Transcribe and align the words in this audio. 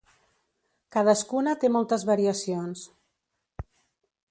Cadascuna 0.95 1.53
té 1.65 1.71
moltes 1.75 2.07
variacions. 2.11 2.89